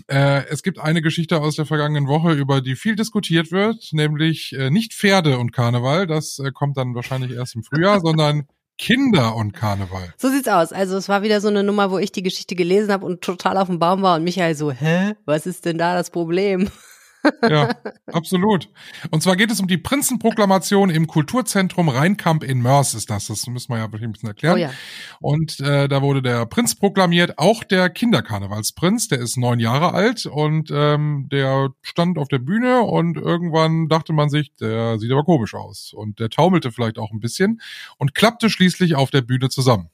[0.08, 4.54] äh, es gibt eine Geschichte aus der vergangenen Woche, über die viel diskutiert wird, nämlich
[4.54, 9.36] äh, nicht Pferde und Karneval, das äh, kommt dann wahrscheinlich erst im Frühjahr, sondern Kinder
[9.36, 10.14] und Karneval.
[10.18, 10.72] So sieht's aus.
[10.72, 13.58] Also es war wieder so eine Nummer, wo ich die Geschichte gelesen habe und total
[13.58, 16.70] auf dem Baum war und Michael so, hä, was ist denn da das Problem?
[17.42, 17.76] Ja,
[18.12, 18.70] absolut.
[19.12, 23.28] Und zwar geht es um die Prinzenproklamation im Kulturzentrum Rheinkamp in Mörs ist das.
[23.28, 24.56] Das müssen wir ja ein bisschen erklären.
[24.56, 24.72] Oh ja.
[25.20, 30.26] Und äh, da wurde der Prinz proklamiert, auch der Kinderkarnevalsprinz, der ist neun Jahre alt
[30.26, 35.24] und ähm, der stand auf der Bühne und irgendwann dachte man sich, der sieht aber
[35.24, 35.94] komisch aus.
[35.94, 37.62] Und der taumelte vielleicht auch ein bisschen
[37.98, 39.90] und klappte schließlich auf der Bühne zusammen.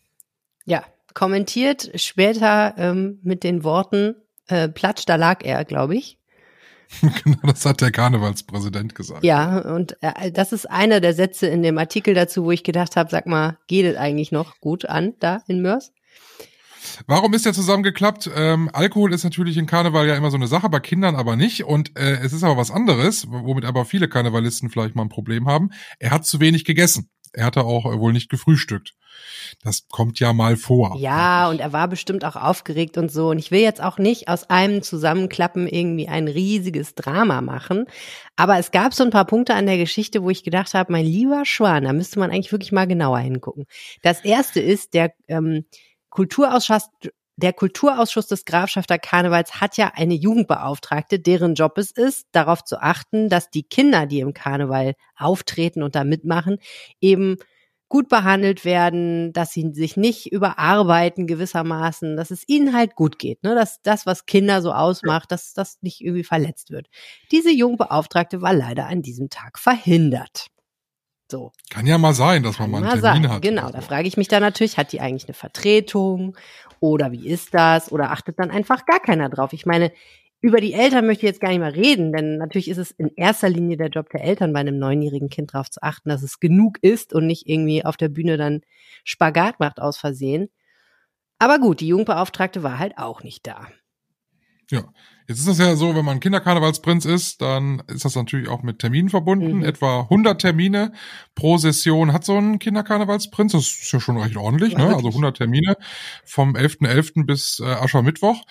[0.66, 4.16] Ja, kommentiert später ähm, mit den Worten,
[4.48, 6.18] äh, Platsch, da lag er, glaube ich.
[7.24, 9.24] genau, das hat der Karnevalspräsident gesagt.
[9.24, 12.96] Ja, und äh, das ist einer der Sätze in dem Artikel dazu, wo ich gedacht
[12.96, 15.92] habe, sag mal, geht es eigentlich noch gut an da in Mörs?
[17.08, 18.30] Warum ist der zusammengeklappt?
[18.36, 21.64] Ähm, Alkohol ist natürlich in Karneval ja immer so eine Sache, bei Kindern aber nicht.
[21.64, 25.48] Und äh, es ist aber was anderes, womit aber viele Karnevalisten vielleicht mal ein Problem
[25.48, 25.70] haben.
[26.00, 27.10] Er hat zu wenig gegessen.
[27.34, 28.94] Er hatte auch äh, wohl nicht gefrühstückt.
[29.64, 30.96] Das kommt ja mal vor.
[30.98, 33.30] Ja, und er war bestimmt auch aufgeregt und so.
[33.30, 37.86] Und ich will jetzt auch nicht aus einem Zusammenklappen irgendwie ein riesiges Drama machen.
[38.36, 41.06] Aber es gab so ein paar Punkte an der Geschichte, wo ich gedacht habe, mein
[41.06, 43.66] lieber Schwan, da müsste man eigentlich wirklich mal genauer hingucken.
[44.02, 45.66] Das erste ist, der ähm,
[46.10, 46.90] Kulturausschuss,
[47.36, 52.82] der Kulturausschuss des Grafschafter Karnevals hat ja eine Jugendbeauftragte, deren Job es ist, darauf zu
[52.82, 56.58] achten, dass die Kinder, die im Karneval auftreten und da mitmachen,
[57.02, 57.38] eben
[57.90, 63.44] gut behandelt werden, dass sie sich nicht überarbeiten gewissermaßen, dass es ihnen halt gut geht,
[63.44, 63.54] ne?
[63.54, 66.88] dass das, was Kinder so ausmacht, dass das nicht irgendwie verletzt wird.
[67.32, 70.48] Diese Jungbeauftragte war leider an diesem Tag verhindert.
[71.30, 71.52] So.
[71.70, 73.30] Kann ja mal sein, dass man mal einen Termin sein.
[73.30, 73.42] hat.
[73.42, 76.36] Genau, da frage ich mich dann natürlich, hat die eigentlich eine Vertretung
[76.84, 79.54] oder wie ist das oder achtet dann einfach gar keiner drauf?
[79.54, 79.94] Ich meine,
[80.42, 83.10] über die Eltern möchte ich jetzt gar nicht mehr reden, denn natürlich ist es in
[83.16, 86.42] erster Linie der Job der Eltern, bei einem neunjährigen Kind darauf zu achten, dass es
[86.42, 88.64] genug ist und nicht irgendwie auf der Bühne dann
[89.06, 90.50] Spagat macht aus Versehen.
[91.40, 93.70] Aber gut, die Jugendbeauftragte war halt auch nicht da.
[94.74, 94.86] Ja,
[95.28, 98.80] jetzt ist das ja so, wenn man Kinderkarnevalsprinz ist, dann ist das natürlich auch mit
[98.80, 99.58] Terminen verbunden.
[99.58, 99.64] Mhm.
[99.64, 100.94] Etwa 100 Termine
[101.36, 103.52] pro Session hat so ein Kinderkarnevalsprinz.
[103.52, 104.88] Das ist ja schon recht ordentlich, ne?
[104.96, 105.78] Also 100 Termine
[106.26, 106.88] vom 11.11.
[106.88, 107.26] .11.
[107.28, 108.42] bis äh, Aschermittwoch.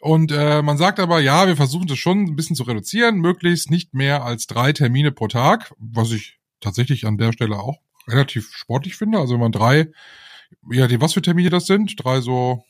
[0.00, 3.70] Und äh, man sagt aber, ja, wir versuchen das schon ein bisschen zu reduzieren, möglichst
[3.70, 8.52] nicht mehr als drei Termine pro Tag, was ich tatsächlich an der Stelle auch relativ
[8.52, 9.18] sportlich finde.
[9.18, 9.90] Also wenn man drei,
[10.70, 12.62] ja, die was für Termine das sind, drei so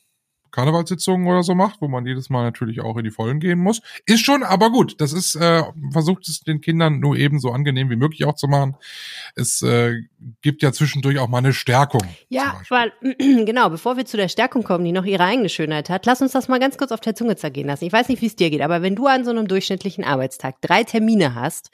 [0.55, 3.83] Karnevalssitzungen oder so macht, wo man jedes Mal natürlich auch in die Vollen gehen muss.
[4.07, 7.91] Ist schon, aber gut, das ist, äh, versucht es den Kindern nur eben so angenehm
[7.91, 8.77] wie möglich auch zu machen.
[9.35, 9.95] Es äh,
[10.43, 12.03] gibt ja zwischendurch auch mal eine Stärkung.
[12.29, 16.07] Ja, weil, genau, bevor wir zu der Stärkung kommen, die noch ihre eigene Schönheit hat,
[16.07, 17.85] lass uns das mal ganz kurz auf der Zunge zergehen lassen.
[17.85, 20.61] Ich weiß nicht, wie es dir geht, aber wenn du an so einem durchschnittlichen Arbeitstag
[20.61, 21.73] drei Termine hast,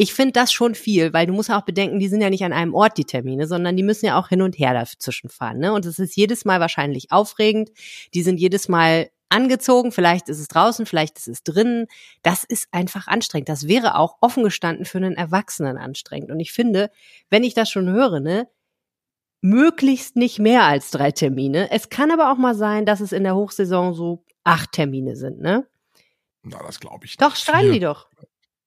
[0.00, 2.52] ich finde das schon viel, weil du musst auch bedenken, die sind ja nicht an
[2.52, 5.58] einem Ort, die Termine, sondern die müssen ja auch hin und her dazwischen fahren.
[5.58, 5.72] Ne?
[5.72, 7.70] Und es ist jedes Mal wahrscheinlich aufregend.
[8.14, 11.88] Die sind jedes Mal angezogen, vielleicht ist es draußen, vielleicht ist es drinnen.
[12.22, 13.48] Das ist einfach anstrengend.
[13.48, 16.30] Das wäre auch offen gestanden für einen Erwachsenen anstrengend.
[16.30, 16.92] Und ich finde,
[17.28, 18.48] wenn ich das schon höre, ne,
[19.40, 21.72] möglichst nicht mehr als drei Termine.
[21.72, 25.40] Es kann aber auch mal sein, dass es in der Hochsaison so acht Termine sind,
[25.40, 25.66] ne?
[26.44, 27.16] Na, das glaube ich.
[27.16, 28.06] Doch, schreien die doch.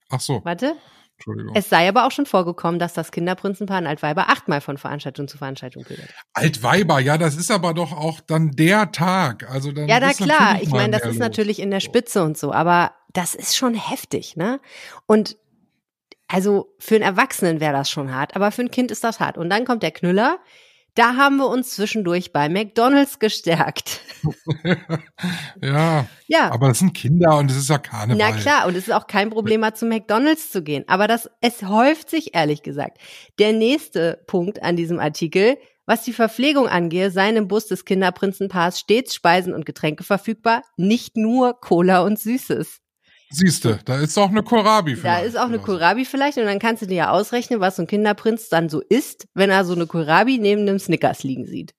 [0.09, 0.41] Ach so.
[0.43, 0.75] Warte.
[1.21, 1.55] Entschuldigung.
[1.55, 5.37] Es sei aber auch schon vorgekommen, dass das Kinderprinzenpaar in Altweiber achtmal von Veranstaltung zu
[5.37, 6.09] Veranstaltung pilgert.
[6.33, 9.49] Altweiber, ja, das ist aber doch auch dann der Tag.
[9.49, 10.61] Also dann Ja, na klar.
[10.61, 11.19] Ich meine, das ist los.
[11.19, 11.81] natürlich in der.
[11.81, 14.59] Spitze und so, aber das ist schon heftig, ne?
[15.07, 15.37] Und
[16.27, 19.37] also für einen Erwachsenen wäre das schon hart, aber für ein Kind ist das hart.
[19.37, 20.39] Und dann kommt der Knüller.
[20.95, 24.01] Da haben wir uns zwischendurch bei McDonalds gestärkt.
[25.61, 26.51] ja, Ja.
[26.51, 28.17] aber das sind Kinder und es ist ja Karneval.
[28.31, 30.83] Na klar, und es ist auch kein Problem, mal zu McDonalds zu gehen.
[30.87, 32.97] Aber das, es häuft sich, ehrlich gesagt.
[33.39, 38.79] Der nächste Punkt an diesem Artikel, was die Verpflegung angehe, seien im Bus des Kinderprinzenpaars
[38.79, 42.79] stets Speisen und Getränke verfügbar, nicht nur Cola und Süßes.
[43.33, 45.59] Siehste, da ist auch eine Kohlrabi Da vielleicht ist auch eine.
[45.59, 48.81] Kohlrabi vielleicht und dann kannst du dir ja ausrechnen, was so ein Kinderprinz dann so
[48.81, 51.73] isst, wenn er so eine Kohlrabi neben einem Snickers liegen sieht.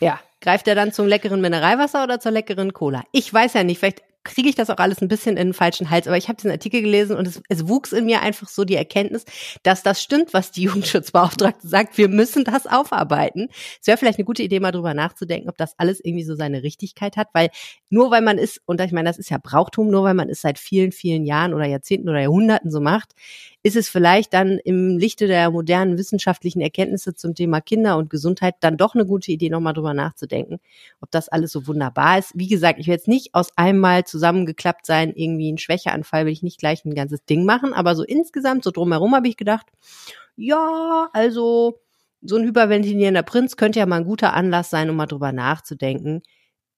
[0.00, 3.04] Ja, greift er dann zum leckeren Mineralwasser oder zur leckeren Cola?
[3.12, 5.88] Ich weiß ja nicht, vielleicht kriege ich das auch alles ein bisschen in den falschen
[5.88, 8.64] Hals, aber ich habe diesen Artikel gelesen und es, es wuchs in mir einfach so
[8.64, 9.24] die Erkenntnis,
[9.62, 11.96] dass das stimmt, was die Jugendschutzbeauftragte sagt.
[11.96, 13.48] Wir müssen das aufarbeiten.
[13.80, 16.62] Es wäre vielleicht eine gute Idee, mal drüber nachzudenken, ob das alles irgendwie so seine
[16.62, 17.48] Richtigkeit hat, weil
[17.88, 20.40] nur weil man ist, und ich meine, das ist ja Brauchtum, nur weil man es
[20.42, 23.14] seit vielen, vielen Jahren oder Jahrzehnten oder Jahrhunderten so macht,
[23.62, 28.54] ist es vielleicht dann im Lichte der modernen wissenschaftlichen Erkenntnisse zum Thema Kinder und Gesundheit
[28.60, 30.60] dann doch eine gute Idee, nochmal drüber nachzudenken,
[31.00, 32.32] ob das alles so wunderbar ist.
[32.34, 36.42] Wie gesagt, ich will jetzt nicht aus einmal zusammengeklappt sein, irgendwie ein Schwächeanfall, will ich
[36.42, 39.66] nicht gleich ein ganzes Ding machen, aber so insgesamt, so drumherum habe ich gedacht,
[40.36, 41.80] ja, also
[42.22, 46.22] so ein hyperventilierender Prinz könnte ja mal ein guter Anlass sein, um mal drüber nachzudenken,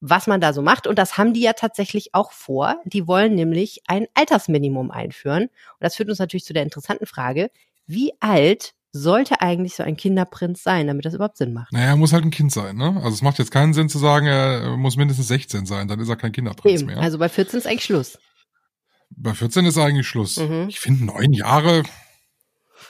[0.02, 0.86] was man da so macht.
[0.86, 2.76] Und das haben die ja tatsächlich auch vor.
[2.84, 5.44] Die wollen nämlich ein Altersminimum einführen.
[5.44, 7.50] Und das führt uns natürlich zu der interessanten Frage,
[7.86, 11.72] wie alt sollte eigentlich so ein Kinderprinz sein, damit das überhaupt Sinn macht?
[11.72, 12.96] Naja, er muss halt ein Kind sein, ne?
[12.96, 16.08] Also es macht jetzt keinen Sinn zu sagen, er muss mindestens 16 sein, dann ist
[16.08, 16.90] er kein Kinderprinz Eben.
[16.90, 17.00] mehr.
[17.00, 18.18] Also bei 14 ist eigentlich Schluss.
[19.10, 20.36] Bei 14 ist eigentlich Schluss.
[20.36, 20.66] Mhm.
[20.68, 21.84] Ich finde neun Jahre,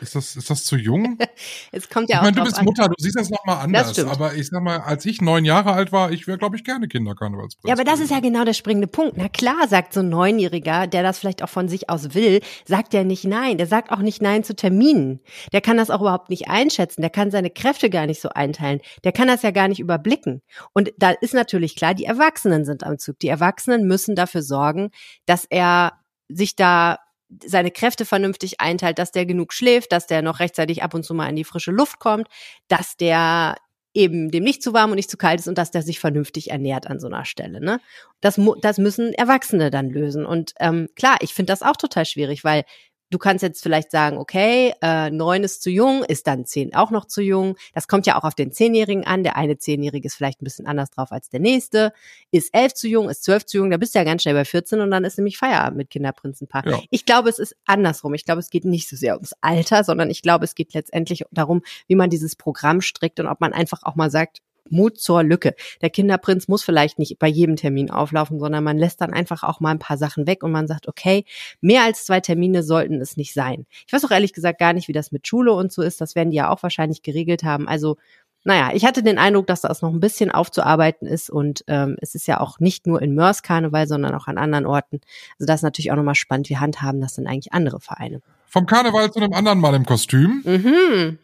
[0.02, 1.18] ist das, ist das zu jung?
[1.74, 2.64] Es kommt ja ich auch meine, du bist an.
[2.64, 3.92] Mutter, du siehst das nochmal anders.
[3.92, 4.10] stimmt.
[4.10, 6.88] Aber ich sag mal, als ich neun Jahre alt war, ich wäre, glaube ich, gerne
[6.88, 7.68] Kinderkarnevalsprinz.
[7.68, 9.16] Ja, aber das ist ja genau der springende Punkt.
[9.16, 12.92] Na klar, sagt so ein Neunjähriger, der das vielleicht auch von sich aus will, sagt
[12.92, 13.58] der nicht nein.
[13.58, 15.20] Der sagt auch nicht nein zu Terminen.
[15.52, 17.00] Der kann das auch überhaupt nicht einschätzen.
[17.00, 18.80] Der kann seine Kräfte gar nicht so einteilen.
[19.04, 20.42] Der kann das ja gar nicht überblicken.
[20.72, 23.18] Und da ist natürlich klar, die Erwachsenen sind am Zug.
[23.20, 24.90] Die Erwachsenen müssen dafür sorgen,
[25.26, 25.92] dass er
[26.28, 26.98] sich da
[27.44, 31.14] seine Kräfte vernünftig einteilt, dass der genug schläft, dass der noch rechtzeitig ab und zu
[31.14, 32.28] mal in die frische Luft kommt,
[32.68, 33.56] dass der
[33.94, 36.50] eben dem nicht zu warm und nicht zu kalt ist und dass der sich vernünftig
[36.50, 37.60] ernährt an so einer Stelle.
[37.60, 37.80] Ne?
[38.20, 40.24] Das, das müssen Erwachsene dann lösen.
[40.24, 42.64] Und ähm, klar, ich finde das auch total schwierig, weil
[43.12, 46.90] du kannst jetzt vielleicht sagen, okay, äh, neun ist zu jung, ist dann zehn auch
[46.90, 47.56] noch zu jung.
[47.74, 49.22] Das kommt ja auch auf den Zehnjährigen an.
[49.22, 51.92] Der eine Zehnjährige ist vielleicht ein bisschen anders drauf als der nächste.
[52.30, 54.44] Ist elf zu jung, ist zwölf zu jung, da bist du ja ganz schnell bei
[54.44, 56.66] 14 und dann ist nämlich Feierabend mit Kinderprinzenpaar.
[56.66, 56.80] Ja.
[56.90, 58.14] Ich glaube, es ist andersrum.
[58.14, 61.24] Ich glaube, es geht nicht so sehr ums Alter, sondern ich glaube, es geht letztendlich
[61.30, 65.22] darum, wie man dieses Programm strickt und ob man einfach auch mal sagt, Mut zur
[65.22, 65.54] Lücke.
[65.80, 69.60] Der Kinderprinz muss vielleicht nicht bei jedem Termin auflaufen, sondern man lässt dann einfach auch
[69.60, 71.24] mal ein paar Sachen weg und man sagt, okay,
[71.60, 73.66] mehr als zwei Termine sollten es nicht sein.
[73.86, 76.00] Ich weiß auch ehrlich gesagt gar nicht, wie das mit Schule und so ist.
[76.00, 77.68] Das werden die ja auch wahrscheinlich geregelt haben.
[77.68, 77.96] Also
[78.44, 82.14] naja, ich hatte den Eindruck, dass das noch ein bisschen aufzuarbeiten ist und ähm, es
[82.14, 85.00] ist ja auch nicht nur in Mörs Karneval, sondern auch an anderen Orten.
[85.38, 86.48] Also das ist natürlich auch nochmal spannend.
[86.50, 88.20] Wie handhaben das denn eigentlich andere Vereine?
[88.48, 90.42] Vom Karneval zu einem anderen Mal im Kostüm.
[90.44, 91.18] Mhm.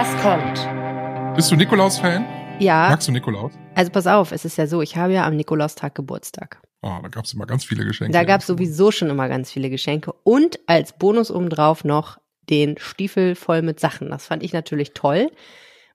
[0.00, 1.36] Das kommt.
[1.36, 2.24] Bist du Nikolaus-Fan?
[2.58, 3.52] Ja, Magst du Nikolaus?
[3.74, 6.62] also pass auf, es ist ja so, ich habe ja am Nikolaustag Geburtstag.
[6.80, 8.14] Oh, da gab es immer ganz viele Geschenke.
[8.14, 12.16] Da gab es sowieso schon immer ganz viele Geschenke und als Bonus obendrauf noch
[12.48, 14.08] den Stiefel voll mit Sachen.
[14.08, 15.30] Das fand ich natürlich toll.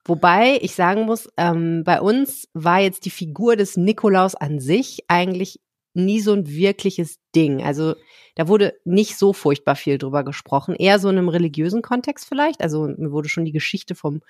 [0.04, 5.06] Wobei ich sagen muss, ähm, bei uns war jetzt die Figur des Nikolaus an sich
[5.08, 5.62] eigentlich
[5.96, 7.64] nie so ein wirkliches Ding.
[7.64, 7.96] Also
[8.36, 12.62] da wurde nicht so furchtbar viel drüber gesprochen, eher so in einem religiösen Kontext vielleicht.
[12.62, 14.22] Also mir wurde schon die Geschichte vom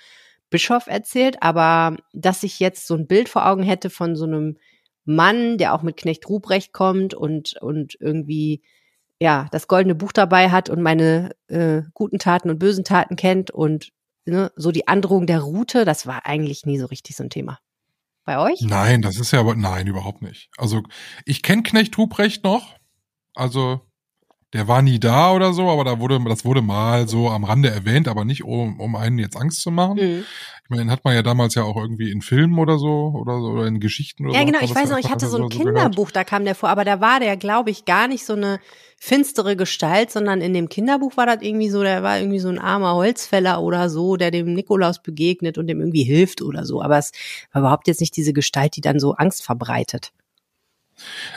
[0.50, 4.58] Bischof erzählt, aber dass ich jetzt so ein Bild vor Augen hätte von so einem
[5.06, 8.62] Mann, der auch mit Knecht Ruprecht kommt und, und irgendwie
[9.20, 13.52] ja das goldene Buch dabei hat und meine äh, guten Taten und bösen Taten kennt
[13.52, 13.92] und
[14.26, 17.60] ne, so die Androhung der Route, das war eigentlich nie so richtig so ein Thema.
[18.26, 18.62] Bei euch?
[18.62, 20.50] Nein, das ist ja aber, nein, überhaupt nicht.
[20.58, 20.82] Also
[21.26, 22.76] ich kenne Knecht Ruprecht noch.
[23.36, 23.82] Also
[24.54, 27.70] der war nie da oder so, aber da wurde, das wurde mal so am Rande
[27.70, 29.98] erwähnt, aber nicht um, um einen jetzt Angst zu machen.
[29.98, 30.24] Mhm.
[30.64, 33.40] Ich meine, den hat man ja damals ja auch irgendwie in Filmen oder so oder
[33.40, 34.46] so oder in Geschichten oder Ja, so.
[34.48, 35.76] genau, hat man ich weiß ja noch, ich hatte so ein so gehört.
[35.76, 38.60] Kinderbuch, da kam der vor, aber da war der, glaube ich, gar nicht so eine
[38.98, 42.58] finstere Gestalt, sondern in dem Kinderbuch war das irgendwie so, der war irgendwie so ein
[42.58, 46.82] armer Holzfäller oder so, der dem Nikolaus begegnet und dem irgendwie hilft oder so.
[46.82, 47.12] Aber es
[47.52, 50.12] war überhaupt jetzt nicht diese Gestalt, die dann so Angst verbreitet.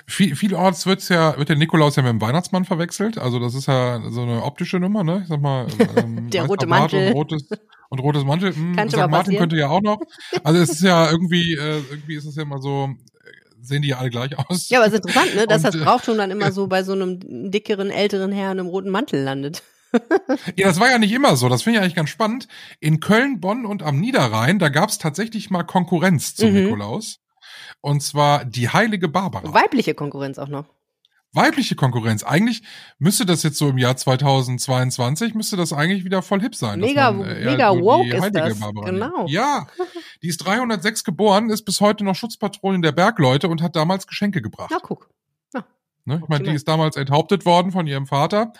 [0.07, 3.19] Viel, vielorts wird's ja, wird der Nikolaus ja mit dem Weihnachtsmann verwechselt.
[3.19, 5.21] Also das ist ja so eine optische Nummer, ne?
[5.23, 5.67] Ich sag mal,
[5.97, 7.09] ähm, Der weißer rote Mantel.
[7.09, 7.49] Und rotes,
[7.91, 8.55] und rotes Mantel.
[8.55, 8.97] Hm, Kann St.
[9.09, 9.99] Martin könnte ja auch noch.
[10.45, 12.85] Also es ist ja irgendwie, äh, irgendwie ist es ja immer so,
[13.25, 14.69] äh, sehen die ja alle gleich aus.
[14.69, 16.83] Ja, aber es ist interessant, ne, dass Und, das äh, Brauchtum dann immer so bei
[16.83, 17.19] so einem
[17.51, 19.63] dickeren, älteren Herrn im roten Mantel landet.
[20.57, 21.49] Ja, das war ja nicht immer so.
[21.49, 22.47] Das finde ich eigentlich ganz spannend.
[22.79, 26.65] In Köln, Bonn und am Niederrhein, da gab's tatsächlich mal Konkurrenz zum Mhm.
[26.65, 27.21] Nikolaus.
[27.81, 29.53] Und zwar die heilige Barbara.
[29.55, 30.67] Weibliche Konkurrenz auch noch.
[31.33, 32.23] Weibliche Konkurrenz.
[32.25, 32.63] Eigentlich
[32.99, 36.81] müsste das jetzt so im Jahr 2022, müsste das eigentlich wieder voll hip sein.
[36.81, 38.59] Mega- man, äh, mega so woke ist das.
[38.59, 39.17] Barbara Genau.
[39.19, 39.31] nimmt.
[39.31, 39.67] Ja,
[40.23, 44.41] die ist 306 geboren, ist bis heute noch Schutzpatronin der Bergleute und hat damals Geschenke
[44.43, 44.71] gebracht.
[44.73, 45.09] Na, guck.
[46.05, 46.21] Ne?
[46.23, 48.55] Ich meine, die ist damals enthauptet worden von ihrem Vater,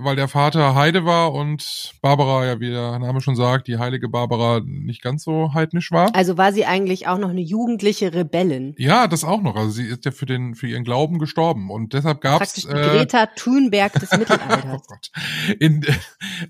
[0.00, 4.08] weil der Vater Heide war und Barbara, ja, wie der Name schon sagt, die heilige
[4.08, 6.14] Barbara nicht ganz so heidnisch war.
[6.14, 8.74] Also war sie eigentlich auch noch eine jugendliche Rebellin.
[8.78, 9.56] Ja, das auch noch.
[9.56, 12.72] Also sie ist ja für den für ihren Glauben gestorben und deshalb Praktisch die äh,
[12.72, 14.86] Greta Thunberg des Oh Mittelalters.
[14.86, 15.10] Gott.
[15.58, 15.84] In,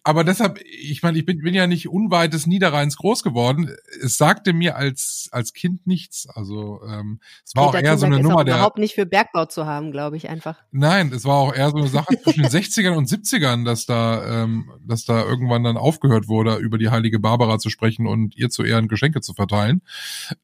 [0.05, 3.71] aber deshalb, ich meine, ich bin, bin ja nicht unweit des Niederrheins groß geworden.
[4.03, 6.27] Es sagte mir als als Kind nichts.
[6.35, 8.55] Also ähm, es war Greta auch eher so Thunberg eine ist Nummer auch der.
[8.55, 10.59] überhaupt nicht für Bergbau zu haben, glaube ich einfach.
[10.71, 14.43] Nein, es war auch eher so eine Sache zwischen den 60ern und 70ern, dass da,
[14.43, 18.51] ähm, dass da irgendwann dann aufgehört wurde, über die heilige Barbara zu sprechen und ihr
[18.51, 19.83] zu Ehren Geschenke zu verteilen.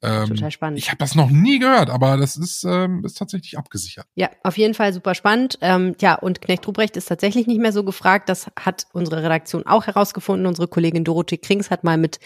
[0.03, 0.79] Ähm, Total spannend.
[0.79, 4.07] Ich habe das noch nie gehört, aber das ist, ähm, ist tatsächlich abgesichert.
[4.15, 5.59] Ja, auf jeden Fall super spannend.
[5.61, 8.29] Ähm, ja, und Knecht Ruprecht ist tatsächlich nicht mehr so gefragt.
[8.29, 10.47] Das hat unsere Redaktion auch herausgefunden.
[10.47, 12.19] Unsere Kollegin Dorothee Krings hat mal mit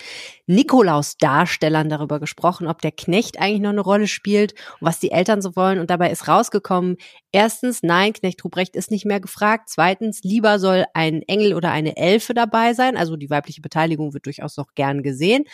[0.47, 5.43] Nikolaus-Darstellern darüber gesprochen, ob der Knecht eigentlich noch eine Rolle spielt und was die Eltern
[5.43, 5.79] so wollen.
[5.79, 6.97] Und dabei ist rausgekommen,
[7.33, 9.69] erstens, nein, Knecht Ruprecht ist nicht mehr gefragt.
[9.69, 12.97] Zweitens, lieber soll ein Engel oder eine Elfe dabei sein.
[12.97, 15.45] Also die weibliche Beteiligung wird durchaus noch gern gesehen.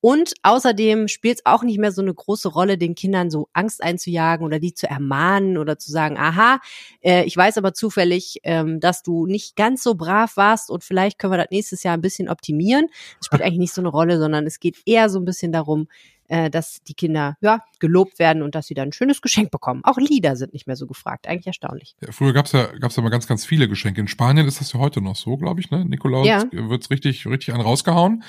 [0.00, 3.82] Und außerdem spielt es auch nicht mehr so eine große Rolle, den Kindern so Angst
[3.82, 6.60] einzujagen oder die zu ermahnen oder zu sagen, aha,
[7.00, 11.18] äh, ich weiß aber zufällig, ähm, dass du nicht ganz so brav warst und vielleicht
[11.18, 12.88] können wir das nächstes Jahr ein bisschen optimieren.
[13.18, 15.88] Das spielt eigentlich nicht so eine Rolle, sondern es geht eher so ein bisschen darum,
[16.28, 19.80] äh, dass die Kinder ja gelobt werden und dass sie dann ein schönes Geschenk bekommen.
[19.84, 21.28] Auch Lieder sind nicht mehr so gefragt.
[21.28, 21.94] Eigentlich erstaunlich.
[22.00, 24.00] Ja, früher gab's ja, gab's ja mal ganz, ganz viele Geschenke.
[24.00, 25.84] In Spanien ist das ja heute noch so, glaube ich, ne?
[25.84, 26.44] Nikolaus Ja.
[26.52, 28.22] wird's richtig, richtig an rausgehauen.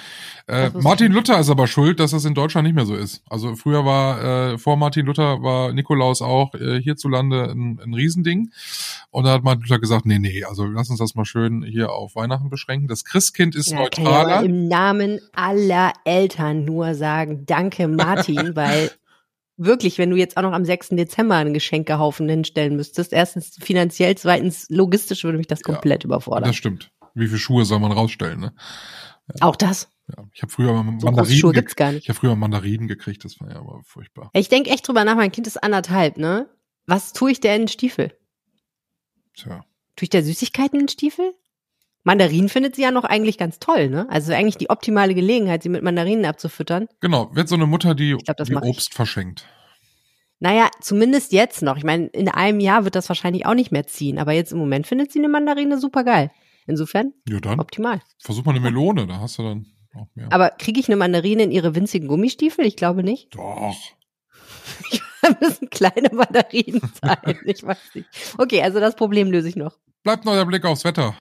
[0.48, 1.12] Äh, Martin.
[1.12, 3.24] Luther ist aber schuld, dass das in Deutschland nicht mehr so ist.
[3.30, 8.52] Also früher war, äh, vor Martin Luther war Nikolaus auch äh, hierzulande ein, ein Riesending.
[9.12, 11.92] Und da hat Martin Luther gesagt, nee, nee, also lass uns das mal schön hier
[11.94, 12.88] auf Weihnachten beschränken.
[12.88, 14.44] Das Christkind ist Ja, kann ja neutraler.
[14.44, 18.92] im Namen aller Eltern nur sagen, danke Martin, weil
[19.58, 20.90] wirklich, wenn du jetzt auch noch am 6.
[20.90, 26.50] Dezember einen Geschenkehaufen hinstellen müsstest, erstens finanziell, zweitens logistisch würde mich das Ja, komplett überfordern.
[26.50, 26.92] das stimmt.
[27.14, 28.54] Wie viele Schuhe soll man rausstellen, ne?
[29.40, 29.90] Auch das.
[30.10, 30.24] Ja.
[30.34, 32.04] Ich habe früher mal So Mandarinen, Schuhe ge gibt's gar nicht.
[32.04, 34.30] ich hab früher Mandarinen gekriegt, das war ja aber furchtbar.
[34.34, 36.48] Ich denke echt drüber nach, mein Kind ist anderthalb, ne?
[36.86, 38.12] Was tue ich der in den Stiefel?
[39.34, 39.64] Tja.
[39.96, 41.34] Tue ich der Süßigkeiten in den Stiefel?
[42.06, 44.08] Mandarinen findet sie ja noch eigentlich ganz toll, ne?
[44.10, 46.88] Also eigentlich die optimale Gelegenheit, sie mit Mandarinen abzufüttern.
[47.02, 48.70] Genau, wird so eine Mutter, die, glaub, die mach ich.
[48.70, 49.46] Obst verschenkt.
[50.40, 51.78] Naja, zumindest jetzt noch.
[51.78, 54.60] Ich meine, in einem Jahr wird das wahrscheinlich auch nicht mehr ziehen, aber jetzt im
[54.60, 56.30] Moment findet sie eine Mandarine super geil.
[56.68, 58.02] Insofern Ja, dann optimal.
[58.22, 59.66] versuch mal eine Melone, da hast du dann
[59.96, 60.28] auch mehr.
[60.32, 62.66] Aber kriege ich eine Mandarine in ihre winzigen Gummistiefel?
[62.66, 63.34] Ich glaube nicht.
[63.36, 63.76] Doch.
[65.22, 67.40] Da müssen kleine Mandarinen sein.
[67.46, 68.08] Ich weiß nicht.
[68.38, 69.76] Okay, also das Problem löse ich noch.
[70.04, 71.18] Bleibt noch der Blick aufs Wetter.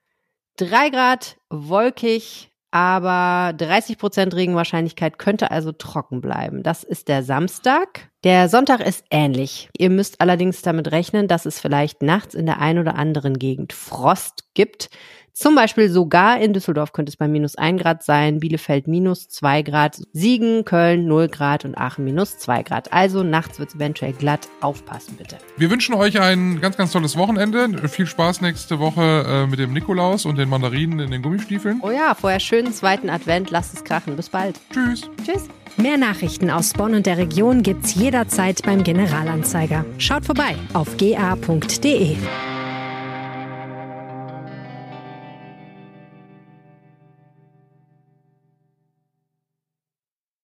[0.57, 6.63] Drei Grad, wolkig, aber 30 Prozent Regenwahrscheinlichkeit könnte also trocken bleiben.
[6.63, 8.11] Das ist der Samstag.
[8.25, 9.69] Der Sonntag ist ähnlich.
[9.77, 13.73] Ihr müsst allerdings damit rechnen, dass es vielleicht nachts in der ein oder anderen Gegend
[13.73, 14.91] Frost gibt.
[15.37, 19.63] Zum Beispiel sogar in Düsseldorf könnte es bei minus ein Grad sein, Bielefeld minus zwei
[19.63, 22.93] Grad, Siegen, Köln null Grad und Aachen minus zwei Grad.
[22.93, 24.49] Also nachts wird es eventuell glatt.
[24.61, 25.39] Aufpassen bitte.
[25.57, 27.89] Wir wünschen euch ein ganz, ganz tolles Wochenende.
[27.89, 31.81] Viel Spaß nächste Woche äh, mit dem Nikolaus und den Mandarinen in den Gummistiefeln.
[31.83, 33.51] Oh ja, vorher schönen zweiten Advent.
[33.51, 34.15] Lasst es krachen.
[34.15, 34.61] Bis bald.
[34.73, 35.11] Tschüss.
[35.27, 35.49] Tschüss.
[35.77, 39.85] Mehr Nachrichten aus Bonn und der Region gibt's jederzeit beim Generalanzeiger.
[39.99, 42.17] Schaut vorbei auf ga.de.